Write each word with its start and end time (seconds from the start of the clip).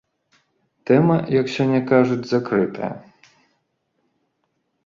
Тэма, 0.89 1.17
як 1.41 1.51
сёння 1.55 1.81
кажуць, 1.93 2.29
закрытая. 2.33 2.91